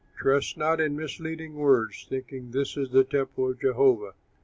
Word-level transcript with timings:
Trust 0.17 0.57
not 0.57 0.81
in 0.81 0.95
misleading 0.97 1.53
words, 1.53 2.07
thinking, 2.09 2.49
this 2.49 2.75
is 2.75 2.89
the 2.89 3.03
temple 3.03 3.51
of 3.51 3.59
Jehovah. 3.61 4.13